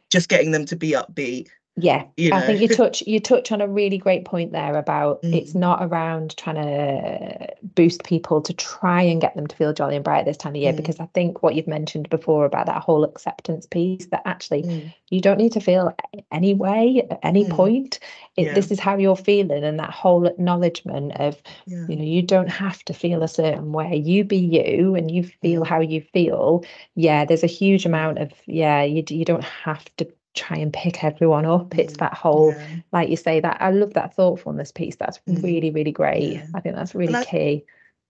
just 0.09 0.27
getting 0.27 0.51
them 0.51 0.65
to 0.65 0.75
be 0.75 0.91
upbeat 0.91 1.47
yeah 1.77 2.03
you 2.17 2.29
know? 2.29 2.35
i 2.35 2.41
think 2.41 2.59
you 2.59 2.67
touch 2.75 3.01
you 3.07 3.19
touch 3.19 3.51
on 3.51 3.61
a 3.61 3.67
really 3.67 3.97
great 3.97 4.25
point 4.25 4.51
there 4.51 4.75
about 4.75 5.21
mm. 5.21 5.33
it's 5.33 5.55
not 5.55 5.81
around 5.81 6.35
trying 6.35 6.55
to 6.55 7.47
boost 7.75 8.03
people 8.03 8.41
to 8.41 8.53
try 8.53 9.01
and 9.01 9.21
get 9.21 9.33
them 9.35 9.47
to 9.47 9.55
feel 9.55 9.71
jolly 9.71 9.95
and 9.95 10.03
bright 10.03 10.25
this 10.25 10.35
time 10.35 10.51
of 10.51 10.57
year 10.57 10.73
mm. 10.73 10.77
because 10.77 10.99
i 10.99 11.05
think 11.13 11.41
what 11.41 11.55
you've 11.55 11.67
mentioned 11.67 12.09
before 12.09 12.43
about 12.43 12.65
that 12.65 12.81
whole 12.81 13.05
acceptance 13.05 13.65
piece 13.65 14.05
that 14.07 14.21
actually 14.25 14.63
mm. 14.63 14.93
you 15.09 15.21
don't 15.21 15.37
need 15.37 15.53
to 15.53 15.61
feel 15.61 15.95
any 16.31 16.53
way 16.53 17.07
at 17.09 17.19
any 17.23 17.45
mm. 17.45 17.51
point 17.51 17.99
it, 18.35 18.47
yeah. 18.47 18.53
this 18.53 18.69
is 18.69 18.79
how 18.79 18.97
you're 18.97 19.15
feeling 19.15 19.63
and 19.63 19.79
that 19.79 19.91
whole 19.91 20.25
acknowledgement 20.25 21.13
of 21.19 21.41
yeah. 21.67 21.85
you 21.87 21.95
know 21.95 22.03
you 22.03 22.21
don't 22.21 22.49
have 22.49 22.83
to 22.83 22.93
feel 22.93 23.23
a 23.23 23.27
certain 23.29 23.71
way 23.71 23.95
you 23.95 24.25
be 24.25 24.37
you 24.37 24.93
and 24.95 25.09
you 25.09 25.23
feel 25.23 25.61
mm. 25.61 25.67
how 25.67 25.79
you 25.79 26.01
feel 26.13 26.65
yeah 26.95 27.23
there's 27.23 27.43
a 27.43 27.47
huge 27.47 27.85
amount 27.85 28.17
of 28.17 28.29
yeah 28.45 28.83
you, 28.83 29.03
you 29.09 29.23
don't 29.23 29.43
have 29.43 29.85
to 29.95 30.05
try 30.33 30.57
and 30.57 30.71
pick 30.71 31.03
everyone 31.03 31.45
up. 31.45 31.77
It's 31.77 31.93
mm, 31.93 31.97
that 31.97 32.13
whole, 32.13 32.51
yeah. 32.51 32.67
like 32.91 33.09
you 33.09 33.17
say, 33.17 33.39
that 33.39 33.57
I 33.61 33.71
love 33.71 33.93
that 33.93 34.15
thoughtfulness 34.15 34.71
piece. 34.71 34.95
That's 34.95 35.19
mm. 35.27 35.41
really, 35.43 35.71
really 35.71 35.91
great. 35.91 36.33
Yeah. 36.33 36.47
I 36.53 36.61
think 36.61 36.75
that's 36.75 36.95
really 36.95 37.15
I, 37.15 37.23
key. 37.23 37.65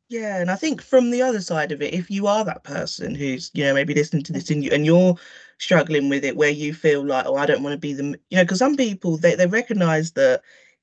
Yeah, 0.10 0.42
and 0.42 0.52
I 0.52 0.56
think 0.56 0.82
from 0.82 1.10
the 1.10 1.22
other 1.22 1.40
side 1.40 1.72
of 1.72 1.82
it, 1.82 1.94
if 1.94 2.12
you 2.12 2.28
are 2.28 2.44
that 2.44 2.64
person 2.66 3.16
who's, 3.16 3.50
you 3.54 3.64
know, 3.64 3.74
maybe 3.74 3.94
listening 3.94 4.24
to 4.24 4.34
this 4.34 4.50
and 4.50 4.64
you 4.64 4.70
and 4.72 4.86
you're 4.86 5.16
struggling 5.58 6.10
with 6.10 6.26
it, 6.26 6.36
where 6.36 6.50
you 6.50 6.74
feel 6.74 7.06
like, 7.06 7.26
oh, 7.26 7.38
I 7.38 7.46
don't 7.46 7.64
want 7.64 7.74
to 7.74 7.80
be 7.80 7.94
the, 7.94 8.20
you 8.30 8.38
know, 8.38 8.44
because 8.44 8.60
some 8.60 8.76
people 8.76 9.18
they 9.18 9.36
they 9.36 9.48
recognise 9.48 10.12
that 10.12 10.42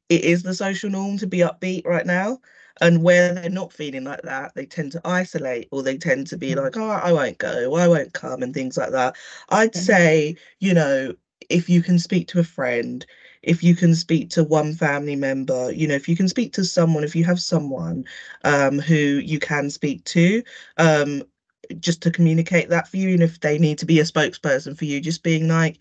it 0.08 0.24
is 0.24 0.42
the 0.42 0.54
social 0.54 0.88
norm 0.88 1.18
to 1.18 1.26
be 1.26 1.38
upbeat 1.38 1.86
right 1.86 2.06
now. 2.06 2.38
And 2.80 3.02
where 3.02 3.34
they're 3.34 3.50
not 3.50 3.72
feeling 3.72 4.04
like 4.04 4.22
that, 4.22 4.54
they 4.54 4.64
tend 4.64 4.92
to 4.92 5.00
isolate 5.04 5.68
or 5.72 5.82
they 5.82 5.98
tend 5.98 6.28
to 6.28 6.38
be 6.38 6.52
mm. 6.52 6.62
like, 6.62 6.76
oh, 6.76 6.88
I 6.88 7.12
won't 7.12 7.36
go, 7.38 7.74
I 7.74 7.88
won't 7.88 8.14
come, 8.14 8.40
and 8.42 8.54
things 8.54 8.76
like 8.76 8.92
that. 8.92 9.16
I'd 9.48 9.74
say, 9.74 10.36
you 10.60 10.74
know, 10.74 11.12
if 11.48 11.68
you 11.68 11.82
can 11.82 11.98
speak 11.98 12.28
to 12.28 12.40
a 12.40 12.44
friend, 12.44 13.04
if 13.42 13.62
you 13.62 13.74
can 13.74 13.94
speak 13.94 14.30
to 14.30 14.44
one 14.44 14.74
family 14.74 15.16
member, 15.16 15.72
you 15.72 15.86
know, 15.86 15.94
if 15.94 16.08
you 16.08 16.16
can 16.16 16.28
speak 16.28 16.52
to 16.54 16.64
someone, 16.64 17.04
if 17.04 17.14
you 17.16 17.24
have 17.24 17.40
someone 17.40 18.04
um, 18.44 18.78
who 18.78 18.94
you 18.94 19.38
can 19.38 19.70
speak 19.70 20.04
to, 20.04 20.42
um, 20.76 21.22
just 21.80 22.02
to 22.02 22.10
communicate 22.10 22.68
that 22.70 22.88
for 22.88 22.96
you, 22.96 23.10
and 23.10 23.22
if 23.22 23.40
they 23.40 23.58
need 23.58 23.78
to 23.78 23.86
be 23.86 24.00
a 24.00 24.04
spokesperson 24.04 24.76
for 24.76 24.84
you, 24.84 25.00
just 25.00 25.22
being 25.22 25.48
like, 25.48 25.78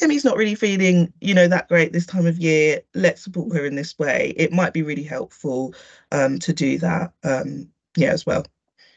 yeah, 0.00 0.08
he's 0.08 0.24
not 0.24 0.36
really 0.36 0.54
feeling, 0.54 1.12
you 1.20 1.34
know, 1.34 1.48
that 1.48 1.68
great 1.68 1.92
this 1.92 2.06
time 2.06 2.26
of 2.26 2.38
year. 2.38 2.80
Let's 2.94 3.22
support 3.22 3.54
her 3.56 3.64
in 3.64 3.76
this 3.76 3.98
way. 3.98 4.34
It 4.36 4.52
might 4.52 4.72
be 4.72 4.82
really 4.82 5.04
helpful 5.04 5.74
um, 6.12 6.38
to 6.40 6.52
do 6.52 6.78
that, 6.78 7.12
um, 7.24 7.68
yeah, 7.96 8.12
as 8.12 8.26
well. 8.26 8.44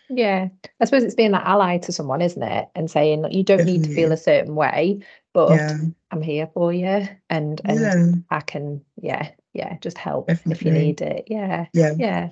Yeah, 0.10 0.48
I 0.80 0.86
suppose 0.86 1.04
it's 1.04 1.16
being 1.16 1.32
that 1.32 1.46
ally 1.46 1.78
to 1.78 1.92
someone, 1.92 2.22
isn't 2.22 2.42
it? 2.42 2.68
And 2.74 2.90
saying 2.90 3.22
that 3.22 3.32
you 3.32 3.44
don't 3.44 3.64
need 3.64 3.84
to 3.84 3.92
feel 3.92 4.12
a 4.12 4.18
certain 4.18 4.56
way, 4.56 5.02
but 5.34 5.52
yeah. 5.52 5.78
I'm 6.12 6.22
here 6.22 6.50
for 6.54 6.74
you, 6.74 7.08
and 7.30 7.62
and 7.66 7.80
yeah. 7.80 8.12
I 8.30 8.42
can, 8.42 8.84
yeah, 9.02 9.32
yeah, 9.54 9.78
just 9.80 9.98
help 9.98 10.28
Definitely. 10.28 10.52
if 10.52 10.66
you 10.66 10.72
need 10.72 11.02
it. 11.02 11.26
Yeah, 11.28 11.68
yeah, 11.74 11.94
yeah. 11.98 12.30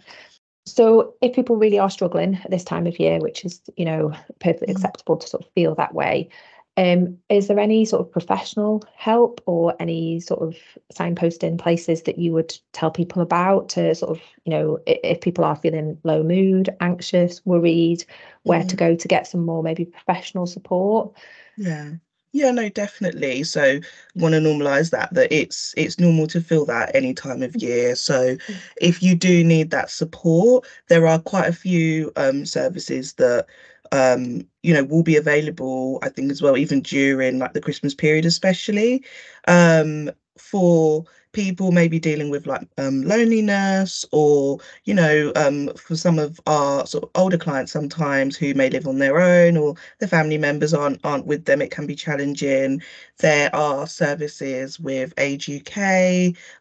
So 0.66 1.14
if 1.22 1.34
people 1.34 1.56
really 1.56 1.80
are 1.80 1.90
struggling 1.90 2.36
at 2.44 2.52
this 2.52 2.64
time 2.64 2.88
of 2.88 3.00
year, 3.00 3.20
which 3.20 3.46
is 3.46 3.62
you 3.76 3.86
know 3.86 4.14
perfectly 4.40 4.74
mm. 4.74 4.78
acceptable 4.78 5.18
to 5.18 5.28
sort 5.28 5.44
of 5.44 5.52
feel 5.54 5.76
that 5.76 5.94
way, 5.94 6.30
um, 6.78 7.18
is 7.28 7.48
there 7.48 7.60
any 7.60 7.86
sort 7.86 8.02
of 8.02 8.12
professional 8.12 8.84
help 8.96 9.42
or 9.48 9.76
any 9.80 10.20
sort 10.20 10.42
of 10.42 10.56
signposting 10.94 11.58
places 11.58 12.04
that 12.04 12.20
you 12.20 12.34
would 12.34 12.56
tell 12.72 12.92
people 12.92 13.24
about 13.24 13.70
to 13.70 13.96
sort 13.96 14.12
of, 14.12 14.22
you 14.46 14.52
know, 14.52 14.78
if, 14.86 15.00
if 15.04 15.22
people 15.22 15.44
are 15.44 15.56
feeling 15.56 15.98
low 16.04 16.22
mood, 16.22 16.70
anxious, 16.80 17.44
worried, 17.46 18.06
where 18.44 18.62
mm. 18.62 18.70
to 18.70 18.76
go 18.76 18.96
to 18.96 19.08
get 19.08 19.26
some 19.26 19.44
more 19.44 19.64
maybe 19.64 19.86
professional 19.86 20.46
support? 20.46 21.18
Yeah. 21.58 21.94
Yeah, 22.38 22.52
no, 22.52 22.70
definitely. 22.70 23.44
So 23.44 23.80
want 24.14 24.34
to 24.36 24.40
normalize 24.40 24.92
that 24.92 25.12
that 25.16 25.34
it's 25.34 25.74
it's 25.76 25.98
normal 25.98 26.28
to 26.28 26.40
feel 26.40 26.66
that 26.66 26.96
any 26.96 27.16
time 27.16 27.42
of 27.42 27.56
year. 27.56 27.96
So 27.96 28.36
mm. 28.36 28.56
if 28.80 29.02
you 29.02 29.16
do 29.16 29.44
need 29.44 29.72
that 29.72 29.90
support, 29.90 30.68
there 30.88 31.08
are 31.08 31.18
quite 31.18 31.48
a 31.48 31.54
few 31.54 32.12
um 32.16 32.46
services 32.46 33.14
that 33.14 33.48
um, 33.92 34.46
you 34.62 34.74
know, 34.74 34.84
will 34.84 35.02
be 35.02 35.16
available, 35.16 35.98
I 36.04 36.10
think, 36.10 36.30
as 36.30 36.42
well, 36.42 36.58
even 36.58 36.82
during 36.82 37.40
like 37.40 37.54
the 37.54 37.62
Christmas 37.62 37.96
period, 37.96 38.26
especially 38.26 39.04
um, 39.48 40.12
for 40.38 41.06
people 41.38 41.72
maybe 41.72 42.00
dealing 42.00 42.32
with 42.32 42.48
like 42.48 42.68
um, 42.80 43.04
loneliness 43.04 44.04
or 44.12 44.58
you 44.86 44.94
know 44.96 45.32
um, 45.36 45.70
for 45.76 45.96
some 45.96 46.18
of 46.18 46.42
our 46.48 46.84
sort 46.88 47.04
of 47.04 47.12
older 47.14 47.38
clients 47.38 47.72
sometimes 47.72 48.36
who 48.36 48.56
may 48.56 48.72
live 48.72 48.88
on 48.88 48.98
their 48.98 49.22
own 49.22 49.56
or 49.56 49.76
their 50.00 50.10
family 50.10 50.40
members 50.40 50.74
aren't 50.74 51.00
aren't 51.06 51.28
with 51.28 51.46
them 51.46 51.62
it 51.62 51.70
can 51.70 51.86
be 51.86 51.94
challenging. 51.94 52.82
There 53.20 53.56
are 53.56 53.86
services 53.86 54.80
with 54.80 55.14
age 55.20 55.48
uk 55.48 55.78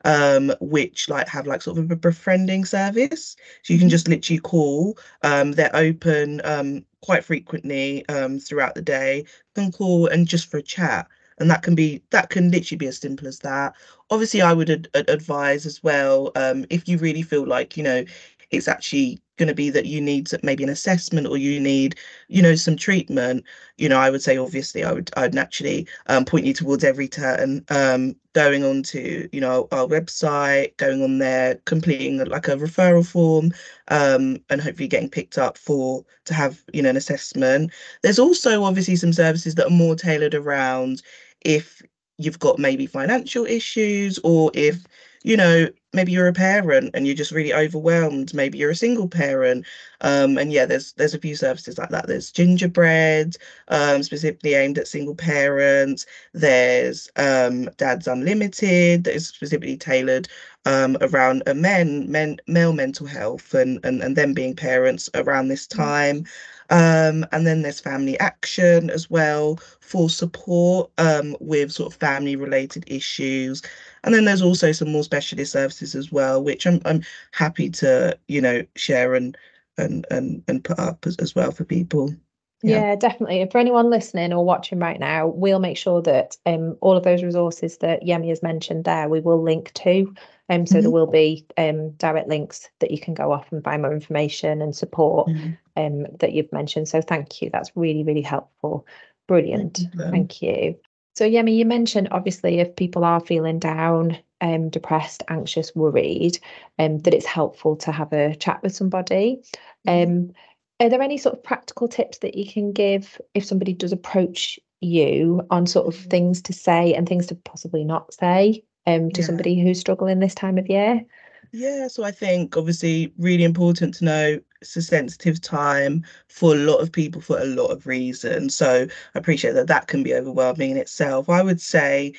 um, 0.04 0.52
which 0.60 1.08
like 1.08 1.26
have 1.28 1.46
like 1.46 1.62
sort 1.62 1.78
of 1.78 1.90
a 1.90 1.96
befriending 1.96 2.66
service. 2.66 3.34
So 3.62 3.72
you 3.72 3.78
can 3.78 3.86
mm-hmm. 3.86 3.92
just 3.92 4.08
literally 4.08 4.40
call 4.40 4.98
um, 5.22 5.52
they're 5.52 5.74
open 5.74 6.42
um, 6.44 6.84
quite 7.00 7.24
frequently 7.24 8.06
um, 8.10 8.38
throughout 8.38 8.74
the 8.74 8.82
day 8.82 9.24
can 9.54 9.72
call 9.72 10.06
and 10.06 10.28
just 10.28 10.50
for 10.50 10.58
a 10.58 10.62
chat 10.62 11.08
and 11.38 11.50
that 11.50 11.62
can 11.62 11.74
be 11.74 12.02
that 12.10 12.30
can 12.30 12.50
literally 12.50 12.78
be 12.78 12.86
as 12.86 12.98
simple 12.98 13.26
as 13.28 13.38
that. 13.40 13.74
Obviously 14.10 14.42
i 14.42 14.52
would 14.52 14.70
ad- 14.70 14.88
advise 14.94 15.66
as 15.66 15.82
well 15.82 16.32
um, 16.36 16.64
if 16.70 16.88
you 16.88 16.98
really 16.98 17.22
feel 17.22 17.46
like 17.46 17.76
you 17.76 17.82
know 17.82 18.04
it's 18.50 18.68
actually 18.68 19.20
going 19.36 19.48
to 19.48 19.54
be 19.54 19.70
that 19.70 19.86
you 19.86 20.00
need 20.00 20.28
maybe 20.42 20.64
an 20.64 20.70
assessment 20.70 21.26
or 21.26 21.36
you 21.36 21.60
need 21.60 21.96
you 22.28 22.42
know 22.42 22.54
some 22.54 22.76
treatment 22.76 23.44
you 23.76 23.88
know 23.88 23.98
i 23.98 24.10
would 24.10 24.22
say 24.22 24.36
obviously 24.36 24.84
i 24.84 24.92
would 24.92 25.10
i'd 25.16 25.34
naturally 25.34 25.86
um, 26.08 26.24
point 26.24 26.44
you 26.44 26.54
towards 26.54 26.84
Everyturn 26.84 27.64
um, 27.70 28.16
going 28.32 28.64
on 28.64 28.82
to 28.82 29.28
you 29.32 29.40
know 29.40 29.68
our 29.72 29.86
website 29.86 30.76
going 30.76 31.02
on 31.02 31.18
there 31.18 31.56
completing 31.64 32.18
like 32.24 32.48
a 32.48 32.56
referral 32.56 33.06
form 33.06 33.52
um, 33.88 34.38
and 34.50 34.60
hopefully 34.60 34.88
getting 34.88 35.08
picked 35.08 35.38
up 35.38 35.56
for 35.56 36.04
to 36.26 36.34
have 36.34 36.62
you 36.72 36.82
know 36.82 36.90
an 36.90 36.96
assessment. 36.96 37.72
There's 38.02 38.18
also 38.18 38.64
obviously 38.64 38.96
some 38.96 39.12
services 39.12 39.54
that 39.54 39.68
are 39.68 39.70
more 39.70 39.96
tailored 39.96 40.34
around 40.34 41.02
if 41.44 41.82
you've 42.18 42.38
got 42.38 42.58
maybe 42.58 42.86
financial 42.86 43.44
issues 43.44 44.18
or 44.24 44.50
if 44.54 44.84
you 45.22 45.36
know 45.36 45.68
maybe 45.92 46.12
you're 46.12 46.28
a 46.28 46.32
parent 46.32 46.90
and 46.94 47.06
you're 47.06 47.16
just 47.16 47.32
really 47.32 47.52
overwhelmed 47.52 48.32
maybe 48.34 48.58
you're 48.58 48.70
a 48.70 48.76
single 48.76 49.08
parent 49.08 49.64
um, 50.02 50.38
and 50.38 50.52
yeah 50.52 50.66
there's 50.66 50.92
there's 50.94 51.14
a 51.14 51.18
few 51.18 51.34
services 51.34 51.78
like 51.78 51.90
that. 51.90 52.06
There's 52.06 52.30
gingerbread 52.30 53.36
um, 53.68 54.02
specifically 54.02 54.54
aimed 54.54 54.78
at 54.78 54.88
single 54.88 55.14
parents. 55.14 56.06
There's 56.32 57.08
um, 57.16 57.64
dad's 57.76 58.06
unlimited 58.06 59.04
that 59.04 59.14
is 59.14 59.28
specifically 59.28 59.76
tailored 59.76 60.28
um, 60.64 60.96
around 61.00 61.42
a 61.46 61.54
men 61.54 62.10
men 62.10 62.38
male 62.46 62.72
mental 62.72 63.06
health 63.06 63.54
and 63.54 63.84
and, 63.84 64.02
and 64.02 64.16
them 64.16 64.34
being 64.34 64.54
parents 64.54 65.08
around 65.14 65.48
this 65.48 65.66
mm. 65.66 65.76
time 65.76 66.24
um, 66.70 67.26
and 67.32 67.46
then 67.46 67.62
there's 67.62 67.80
family 67.80 68.18
action 68.18 68.90
as 68.90 69.08
well 69.08 69.56
for 69.80 70.10
support 70.10 70.90
um, 70.98 71.36
with 71.40 71.72
sort 71.72 71.92
of 71.92 71.98
family 71.98 72.36
related 72.36 72.84
issues. 72.86 73.62
And 74.04 74.14
then 74.14 74.24
there's 74.24 74.42
also 74.42 74.72
some 74.72 74.92
more 74.92 75.04
specialist 75.04 75.52
services 75.52 75.94
as 75.94 76.10
well, 76.10 76.42
which 76.42 76.66
I'm 76.66 76.80
I'm 76.84 77.02
happy 77.32 77.70
to, 77.70 78.18
you 78.28 78.40
know, 78.40 78.64
share 78.74 79.14
and 79.14 79.36
and 79.78 80.06
and, 80.10 80.42
and 80.48 80.64
put 80.64 80.78
up 80.78 81.06
as, 81.06 81.16
as 81.16 81.34
well 81.34 81.50
for 81.50 81.64
people. 81.64 82.14
Yeah. 82.62 82.80
yeah. 82.80 82.96
definitely. 82.96 83.42
And 83.42 83.52
for 83.52 83.58
anyone 83.58 83.90
listening 83.90 84.32
or 84.32 84.44
watching 84.44 84.78
right 84.78 84.98
now, 84.98 85.28
we'll 85.28 85.60
make 85.60 85.76
sure 85.76 86.02
that 86.02 86.36
um, 86.46 86.76
all 86.80 86.96
of 86.96 87.04
those 87.04 87.22
resources 87.22 87.78
that 87.78 88.02
Yemi 88.02 88.30
has 88.30 88.42
mentioned 88.42 88.84
there, 88.84 89.08
we 89.08 89.20
will 89.20 89.42
link 89.42 89.72
to. 89.74 90.14
Um, 90.48 90.66
so 90.66 90.76
mm-hmm. 90.76 90.82
there 90.82 90.90
will 90.90 91.06
be 91.06 91.46
um, 91.56 91.90
direct 91.92 92.28
links 92.28 92.68
that 92.80 92.90
you 92.90 93.00
can 93.00 93.14
go 93.14 93.32
off 93.32 93.50
and 93.50 93.64
find 93.64 93.82
more 93.82 93.92
information 93.92 94.62
and 94.62 94.74
support 94.74 95.28
mm-hmm. 95.28 95.52
um, 95.76 96.06
that 96.20 96.32
you've 96.32 96.52
mentioned. 96.52 96.88
So 96.88 97.00
thank 97.00 97.42
you. 97.42 97.50
That's 97.52 97.72
really, 97.74 98.04
really 98.04 98.22
helpful. 98.22 98.86
Brilliant. 99.26 99.78
Thank, 99.96 100.10
thank 100.12 100.42
you. 100.42 100.78
So 101.16 101.28
Yemi, 101.28 101.56
you 101.56 101.64
mentioned 101.64 102.08
obviously 102.10 102.60
if 102.60 102.76
people 102.76 103.04
are 103.04 103.20
feeling 103.20 103.58
down, 103.58 104.18
um, 104.40 104.68
depressed, 104.68 105.22
anxious, 105.28 105.74
worried, 105.74 106.38
um, 106.78 106.98
that 107.00 107.14
it's 107.14 107.26
helpful 107.26 107.76
to 107.76 107.90
have 107.90 108.12
a 108.12 108.36
chat 108.36 108.62
with 108.62 108.74
somebody. 108.74 109.42
Mm-hmm. 109.86 110.10
Um, 110.10 110.32
are 110.78 110.90
there 110.90 111.02
any 111.02 111.16
sort 111.16 111.34
of 111.34 111.42
practical 111.42 111.88
tips 111.88 112.18
that 112.18 112.36
you 112.36 112.46
can 112.46 112.72
give 112.72 113.20
if 113.34 113.44
somebody 113.44 113.72
does 113.72 113.92
approach 113.92 114.60
you 114.80 115.40
on 115.50 115.66
sort 115.66 115.86
of 115.86 115.94
mm-hmm. 115.94 116.10
things 116.10 116.42
to 116.42 116.52
say 116.52 116.94
and 116.94 117.08
things 117.08 117.26
to 117.28 117.34
possibly 117.34 117.82
not 117.82 118.12
say 118.12 118.62
um, 118.86 119.10
to 119.10 119.20
yeah. 119.20 119.26
somebody 119.26 119.60
who's 119.60 119.80
struggling 119.80 120.18
this 120.18 120.34
time 120.34 120.58
of 120.58 120.68
year? 120.68 121.04
Yeah, 121.52 121.88
so 121.88 122.04
I 122.04 122.10
think 122.10 122.56
obviously 122.56 123.12
really 123.18 123.44
important 123.44 123.94
to 123.94 124.04
know 124.04 124.40
it's 124.60 124.76
a 124.76 124.82
sensitive 124.82 125.40
time 125.40 126.04
for 126.28 126.54
a 126.54 126.58
lot 126.58 126.78
of 126.78 126.92
people 126.92 127.20
for 127.20 127.38
a 127.38 127.44
lot 127.46 127.68
of 127.68 127.86
reasons. 127.86 128.54
So 128.54 128.86
I 129.14 129.18
appreciate 129.18 129.52
that 129.52 129.68
that 129.68 129.86
can 129.86 130.02
be 130.02 130.14
overwhelming 130.14 130.72
in 130.72 130.76
itself. 130.76 131.28
I 131.28 131.42
would 131.42 131.60
say, 131.60 132.14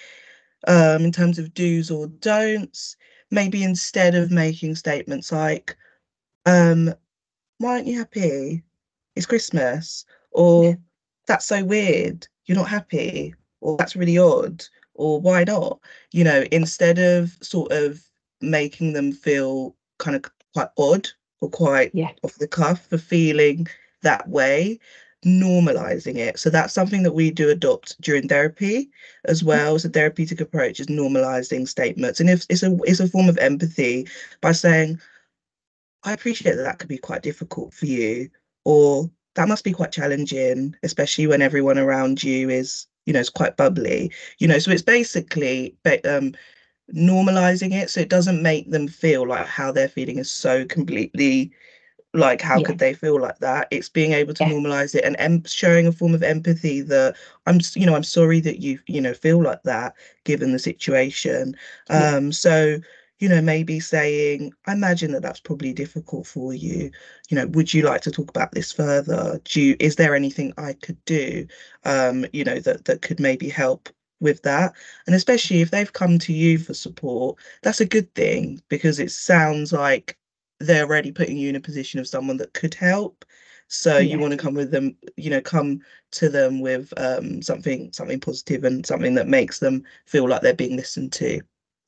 um, 0.67 1.03
in 1.03 1.11
terms 1.11 1.39
of 1.39 1.53
do's 1.53 1.91
or 1.91 2.07
don'ts, 2.07 2.95
maybe 3.31 3.63
instead 3.63 4.15
of 4.15 4.31
making 4.31 4.75
statements 4.75 5.31
like, 5.31 5.75
um, 6.45 6.93
why 7.57 7.73
aren't 7.73 7.87
you 7.87 7.97
happy? 7.97 8.63
It's 9.15 9.25
Christmas, 9.25 10.05
or 10.31 10.63
yeah. 10.63 10.75
that's 11.25 11.45
so 11.45 11.63
weird, 11.63 12.27
you're 12.45 12.57
not 12.57 12.69
happy, 12.69 13.33
or 13.61 13.77
that's 13.77 13.95
really 13.95 14.17
odd, 14.17 14.63
or 14.97 15.19
why 15.21 15.43
not? 15.43 15.79
You 16.11 16.23
know, 16.23 16.45
instead 16.51 16.99
of 16.99 17.37
sort 17.41 17.71
of 17.71 18.01
making 18.41 18.93
them 18.93 19.11
feel 19.11 19.75
kind 19.99 20.15
of 20.15 20.23
quite 20.53 20.69
odd 20.77 21.07
or 21.41 21.49
quite 21.49 21.91
yeah. 21.93 22.11
off 22.23 22.35
the 22.35 22.47
cuff 22.47 22.85
for 22.87 22.97
feeling 22.97 23.67
that 24.01 24.27
way, 24.27 24.79
normalizing 25.25 26.15
it. 26.15 26.39
So 26.39 26.49
that's 26.49 26.73
something 26.73 27.03
that 27.03 27.13
we 27.13 27.31
do 27.31 27.49
adopt 27.49 27.99
during 28.01 28.27
therapy 28.27 28.89
as 29.25 29.39
mm-hmm. 29.39 29.49
well. 29.49 29.79
So 29.79 29.89
therapeutic 29.89 30.41
approach 30.41 30.79
is 30.79 30.87
normalizing 30.87 31.67
statements. 31.67 32.19
And 32.19 32.29
if 32.29 32.45
it's 32.49 32.63
a 32.63 32.77
it's 32.83 32.99
a 32.99 33.07
form 33.07 33.29
of 33.29 33.37
empathy 33.37 34.07
by 34.41 34.51
saying, 34.51 34.99
I 36.03 36.13
appreciate 36.13 36.55
that 36.55 36.63
that 36.63 36.79
could 36.79 36.89
be 36.89 36.97
quite 36.97 37.23
difficult 37.23 37.73
for 37.73 37.85
you, 37.85 38.29
or 38.65 39.09
that 39.37 39.47
must 39.47 39.63
be 39.63 39.71
quite 39.71 39.91
challenging, 39.91 40.75
especially 40.83 41.27
when 41.27 41.41
everyone 41.41 41.77
around 41.77 42.23
you 42.23 42.49
is 42.49 42.87
you 43.05 43.13
know, 43.13 43.21
it's 43.21 43.29
quite 43.29 43.55
bubbly, 43.55 44.11
you 44.39 44.49
know. 44.49 44.59
So 44.59 44.69
it's 44.69 44.81
basically 44.81 45.77
um, 46.03 46.33
normalizing 46.93 47.73
it 47.73 47.89
so 47.89 47.99
it 47.99 48.09
doesn't 48.09 48.41
make 48.41 48.71
them 48.71 48.87
feel 48.87 49.27
like 49.27 49.45
how 49.45 49.71
they're 49.71 49.89
feeling 49.89 50.17
is 50.17 50.31
so 50.31 50.65
completely 50.65 51.51
like 52.13 52.41
how 52.41 52.57
yeah. 52.57 52.65
could 52.65 52.79
they 52.79 52.93
feel 52.93 53.19
like 53.19 53.37
that 53.39 53.67
it's 53.71 53.89
being 53.89 54.13
able 54.13 54.33
to 54.33 54.43
yeah. 54.43 54.49
normalize 54.49 54.95
it 54.95 55.03
and 55.03 55.17
em- 55.19 55.43
showing 55.45 55.85
a 55.85 55.91
form 55.91 56.13
of 56.13 56.23
empathy 56.23 56.79
that 56.79 57.13
i'm 57.45 57.59
you 57.75 57.85
know 57.85 57.93
i'm 57.93 58.03
sorry 58.03 58.39
that 58.39 58.59
you 58.61 58.79
you 58.87 59.01
know 59.01 59.13
feel 59.13 59.43
like 59.43 59.61
that 59.63 59.93
given 60.23 60.53
the 60.53 60.59
situation 60.59 61.53
yeah. 61.89 62.15
um 62.15 62.31
so 62.31 62.77
you 63.19 63.27
know 63.29 63.41
maybe 63.41 63.79
saying 63.79 64.53
i 64.67 64.73
imagine 64.73 65.11
that 65.11 65.21
that's 65.21 65.39
probably 65.39 65.73
difficult 65.73 66.27
for 66.27 66.53
you. 66.53 66.91
You 67.29 67.35
know 67.37 67.47
would 67.47 67.73
you 67.73 67.83
like 67.83 68.01
to 68.01 68.11
talk 68.11 68.29
about 68.29 68.51
this 68.51 68.71
further? 68.71 69.39
Do 69.43 69.61
you 69.61 69.75
is 69.79 69.95
there 69.95 70.15
anything 70.15 70.53
i 70.57 70.73
could 70.73 71.03
do 71.05 71.47
um 71.85 72.25
you 72.33 72.43
know 72.43 72.59
that 72.59 72.85
that 72.85 73.01
could 73.01 73.19
maybe 73.19 73.49
help 73.49 73.89
with 74.19 74.41
that? 74.43 74.75
And 75.05 75.15
especially 75.15 75.61
if 75.61 75.71
they've 75.71 75.91
come 75.93 76.19
to 76.19 76.33
you 76.33 76.57
for 76.57 76.73
support 76.73 77.39
that's 77.63 77.81
a 77.81 77.85
good 77.85 78.13
thing 78.15 78.61
because 78.69 78.99
it 78.99 79.11
sounds 79.11 79.73
like 79.73 80.17
they're 80.59 80.85
already 80.85 81.11
putting 81.11 81.37
you 81.37 81.49
in 81.49 81.55
a 81.55 81.59
position 81.59 81.99
of 81.99 82.07
someone 82.07 82.37
that 82.37 82.53
could 82.53 82.73
help. 82.73 83.25
So 83.67 83.97
you 83.99 84.17
want 84.19 84.31
to 84.31 84.37
come 84.37 84.53
with 84.53 84.71
them, 84.71 84.95
you 85.17 85.29
know, 85.29 85.41
come 85.41 85.81
to 86.11 86.29
them 86.29 86.61
with 86.61 86.93
um 86.97 87.41
something 87.41 87.91
something 87.93 88.19
positive 88.19 88.63
and 88.63 88.85
something 88.85 89.15
that 89.15 89.27
makes 89.27 89.59
them 89.59 89.83
feel 90.05 90.27
like 90.27 90.41
they're 90.41 90.53
being 90.53 90.75
listened 90.77 91.11
to. 91.13 91.41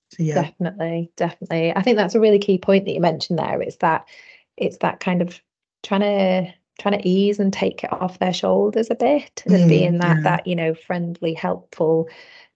So 0.10 0.24
yeah. 0.24 0.44
Definitely, 0.44 1.12
definitely. 1.16 1.76
I 1.76 1.82
think 1.82 1.98
that's 1.98 2.16
a 2.16 2.20
really 2.20 2.40
key 2.40 2.58
point 2.60 2.86
that 2.86 2.94
you 2.94 3.02
mentioned 3.02 3.40
there. 3.40 3.62
It's 3.62 3.78
that 3.78 4.08
it's 4.58 4.78
that 4.78 5.00
kind 5.00 5.22
of 5.22 5.42
trying 5.84 6.02
to 6.02 6.54
trying 6.80 6.98
to 7.00 7.08
ease 7.08 7.40
and 7.40 7.52
take 7.52 7.84
it 7.84 7.92
off 7.92 8.20
their 8.20 8.34
shoulders 8.34 8.90
a 8.90 8.96
bit 8.96 9.44
and 9.46 9.54
Mm, 9.54 9.68
being 9.68 9.98
that 10.00 10.24
yeah. 10.24 10.24
that, 10.24 10.48
you 10.48 10.56
know, 10.56 10.74
friendly, 10.74 11.34
helpful, 11.34 12.10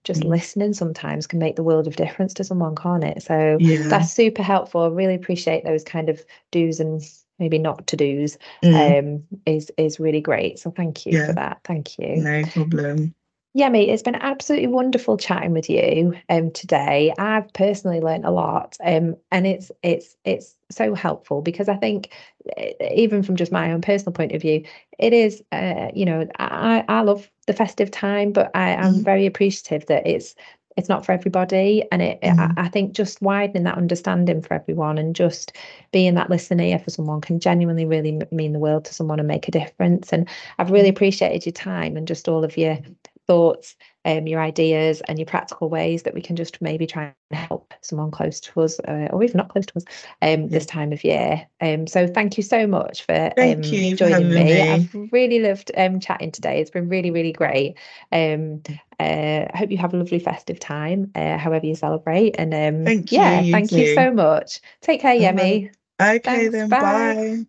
just 0.04 0.22
Mm. 0.22 0.28
listening 0.30 0.72
sometimes 0.72 1.26
can 1.26 1.38
make 1.38 1.56
the 1.56 1.62
world 1.64 1.86
of 1.86 1.96
difference 1.96 2.34
to 2.34 2.44
someone, 2.44 2.74
can't 2.76 3.04
it? 3.04 3.22
So 3.22 3.60
Yeah. 3.60 3.78
that's 3.88 4.12
super 4.12 4.42
helpful. 4.42 4.82
I 4.82 4.88
really 4.88 5.14
appreciate 5.14 5.64
those 5.64 5.84
kind 5.84 6.08
of 6.08 6.24
do's 6.52 6.80
and 6.80 7.02
maybe 7.38 7.58
not 7.58 7.86
to 7.88 7.96
do's 7.96 8.38
Mm, 8.62 8.96
um 8.96 9.24
is 9.46 9.70
is 9.76 10.00
really 10.00 10.20
great. 10.20 10.58
So 10.58 10.70
thank 10.70 11.06
you 11.06 11.12
Yeah. 11.14 11.26
for 11.26 11.32
that. 11.34 11.60
Thank 11.64 11.98
you. 11.98 12.24
no 12.24 12.46
problem. 12.46 13.14
Yemi, 13.56 13.86
it's 13.88 14.02
been 14.02 14.16
absolutely 14.16 14.66
wonderful 14.66 15.16
chatting 15.16 15.52
with 15.52 15.70
you 15.70 16.14
um 16.28 16.50
today. 16.50 17.12
I've 17.18 17.52
personally 17.52 18.00
learned 18.00 18.24
a 18.24 18.30
lot, 18.32 18.76
um, 18.84 19.14
and 19.30 19.46
it's 19.46 19.70
it's 19.82 20.16
it's 20.24 20.56
so 20.72 20.92
helpful 20.94 21.40
because 21.40 21.68
I 21.68 21.76
think 21.76 22.10
eh, 22.56 22.72
even 22.96 23.22
from 23.22 23.36
just 23.36 23.52
my 23.52 23.70
own 23.72 23.80
personal 23.80 24.12
point 24.12 24.32
of 24.32 24.42
view, 24.42 24.64
it 24.98 25.12
is 25.12 25.40
uh, 25.52 25.88
you 25.94 26.04
know, 26.04 26.26
I 26.40 26.84
I 26.88 27.02
love 27.02 27.30
the 27.46 27.52
festive 27.52 27.92
time, 27.92 28.32
but 28.32 28.50
I 28.56 28.70
am 28.70 29.02
Mhm. 29.02 29.04
very 29.04 29.24
appreciative 29.26 29.86
that 29.86 30.04
it's 30.06 30.34
it's 30.76 30.88
not 30.88 31.06
for 31.06 31.12
everybody, 31.12 31.84
and 31.92 32.02
it, 32.02 32.18
I, 32.24 32.30
Mhm. 32.30 32.54
I 32.56 32.68
think 32.68 32.92
just 32.94 33.22
widening 33.22 33.62
that 33.64 33.76
understanding 33.78 34.42
for 34.42 34.54
everyone 34.54 34.98
and 34.98 35.14
just 35.14 35.52
being 35.92 36.14
that 36.14 36.28
listening 36.30 36.70
ear 36.70 36.80
for 36.80 36.90
someone 36.90 37.20
can 37.20 37.38
genuinely 37.38 37.84
really 37.84 38.18
mean 38.32 38.52
the 38.52 38.58
world 38.58 38.84
to 38.86 38.94
someone 38.94 39.20
and 39.20 39.28
make 39.28 39.46
a 39.46 39.52
difference. 39.52 40.12
And 40.12 40.28
I've 40.58 40.72
really 40.72 40.88
appreciated 40.88 41.46
your 41.46 41.52
time 41.52 41.96
and 41.96 42.08
just 42.08 42.28
all 42.28 42.42
of 42.42 42.56
your 42.56 42.78
thoughts, 43.26 43.76
um, 44.04 44.26
your 44.26 44.40
ideas, 44.40 45.00
and 45.02 45.18
your 45.18 45.26
practical 45.26 45.68
ways 45.68 46.02
that 46.02 46.14
we 46.14 46.20
can 46.22 46.36
just 46.36 46.60
maybe 46.60 46.86
try 46.86 47.12
and 47.30 47.38
help 47.38 47.74
someone 47.80 48.10
close 48.10 48.40
to 48.40 48.60
us, 48.60 48.78
uh, 48.80 49.08
or 49.12 49.22
even 49.22 49.38
not 49.38 49.48
close 49.48 49.66
to 49.66 49.76
us, 49.76 49.84
um, 50.22 50.48
this 50.48 50.66
time 50.66 50.92
of 50.92 51.04
year. 51.04 51.46
Um, 51.60 51.86
so 51.86 52.06
thank 52.06 52.36
you 52.36 52.42
so 52.42 52.66
much 52.66 53.04
for 53.04 53.32
um, 53.38 53.62
you 53.62 53.96
for 53.96 53.96
joining 53.96 54.10
having 54.10 54.34
me. 54.34 54.44
me. 54.44 54.60
I've 54.60 54.94
really 55.12 55.40
loved 55.40 55.70
um, 55.76 56.00
chatting 56.00 56.32
today. 56.32 56.60
It's 56.60 56.70
been 56.70 56.88
really, 56.88 57.10
really 57.10 57.32
great. 57.32 57.76
Um, 58.12 58.62
uh, 59.00 59.46
I 59.52 59.56
hope 59.56 59.70
you 59.70 59.78
have 59.78 59.94
a 59.94 59.96
lovely 59.96 60.18
festive 60.18 60.60
time, 60.60 61.10
uh, 61.14 61.38
however 61.38 61.66
you 61.66 61.74
celebrate. 61.74 62.36
And 62.38 62.54
um, 62.54 62.84
Thank 62.84 63.12
you, 63.12 63.18
yeah, 63.18 63.40
you 63.40 63.52
thank 63.52 63.72
you 63.72 63.86
too. 63.86 63.94
so 63.94 64.10
much. 64.12 64.60
Take 64.82 65.00
care, 65.00 65.14
Yemi. 65.16 65.70
Okay 66.00 66.22
Thanks, 66.22 66.52
then, 66.52 66.68
bye. 66.68 66.80
bye. 66.80 67.44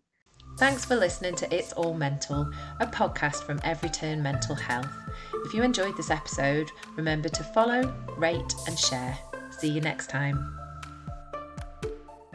Thanks 0.57 0.85
for 0.85 0.95
listening 0.95 1.35
to 1.35 1.53
It's 1.53 1.73
All 1.73 1.93
Mental, 1.93 2.49
a 2.79 2.87
podcast 2.87 3.43
from 3.43 3.59
Everyturn 3.65 4.23
Mental 4.23 4.55
Health. 4.55 4.87
If 5.43 5.53
you 5.53 5.63
enjoyed 5.63 5.97
this 5.97 6.09
episode, 6.09 6.71
remember 6.95 7.27
to 7.27 7.43
follow, 7.43 7.93
rate, 8.15 8.55
and 8.65 8.79
share. 8.79 9.17
See 9.59 9.67
you 9.67 9.81
next 9.81 10.09
time. 10.09 10.57